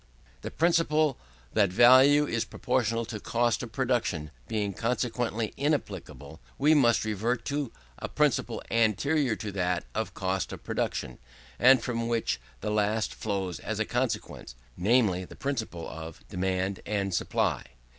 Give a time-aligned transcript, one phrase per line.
[0.41, 1.19] The principle,
[1.53, 7.71] that value is proportional to cost of production, being consequently inapplicable, we must revert to
[7.99, 11.19] a principle anterior to that of cost of production,
[11.59, 17.13] and from which this last flows as a consequence, namely, the principle of demand and
[17.13, 17.63] supply.